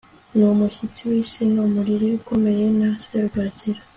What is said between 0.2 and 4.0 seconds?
n umushyitsi w isi n umuriri ukomeye na serwakira